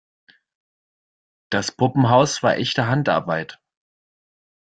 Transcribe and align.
Das 1.51 1.71
Puppenhaus 1.71 2.41
war 2.41 2.55
echte 2.55 2.87
Handarbeit. 2.87 3.59